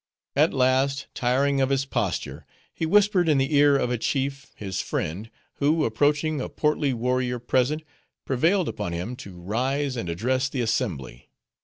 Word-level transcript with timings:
At 0.35 0.51
last, 0.51 1.05
tiring 1.13 1.61
of 1.61 1.69
his 1.69 1.85
posture, 1.85 2.43
he 2.73 2.87
whispered 2.87 3.29
in 3.29 3.37
the 3.37 3.53
ear 3.53 3.77
of 3.77 3.91
a 3.91 3.99
chief, 3.99 4.51
his 4.55 4.81
friend; 4.81 5.29
who, 5.57 5.85
approaching 5.85 6.41
a 6.41 6.49
portly 6.49 6.91
warrior 6.91 7.37
present, 7.37 7.83
prevailed 8.25 8.67
upon 8.67 8.93
him 8.93 9.15
to 9.17 9.39
rise 9.39 9.95
and 9.95 10.09
address 10.09 10.49
the 10.49 10.61
assembly. 10.61 11.29